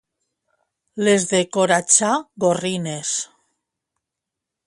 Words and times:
Les 1.07 1.25
de 1.33 1.41
Coratxà, 1.57 2.09
«gorrines». 2.45 3.13